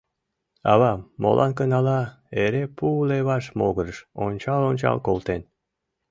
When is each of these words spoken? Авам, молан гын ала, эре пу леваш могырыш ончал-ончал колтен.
Авам, 0.71 1.01
молан 1.21 1.51
гын 1.59 1.71
ала, 1.79 2.01
эре 2.43 2.63
пу 2.77 2.87
леваш 3.09 3.45
могырыш 3.59 3.97
ончал-ончал 4.23 4.97
колтен. 5.07 5.41